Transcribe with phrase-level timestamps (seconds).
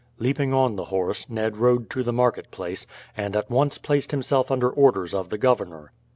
[0.17, 4.67] Leaping on the horse, Ned rode to the marketplace, and at once placed himself under
[4.67, 5.91] orders of the governor.